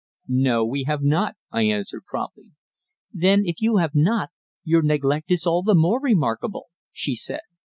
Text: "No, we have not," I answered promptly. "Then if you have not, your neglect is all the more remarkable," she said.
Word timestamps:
"No, 0.27 0.65
we 0.65 0.85
have 0.85 1.03
not," 1.03 1.35
I 1.51 1.61
answered 1.61 2.05
promptly. 2.07 2.45
"Then 3.13 3.43
if 3.45 3.61
you 3.61 3.77
have 3.77 3.93
not, 3.93 4.31
your 4.63 4.81
neglect 4.81 5.29
is 5.29 5.45
all 5.45 5.61
the 5.61 5.75
more 5.75 6.01
remarkable," 6.01 6.69
she 6.91 7.13
said. 7.13 7.41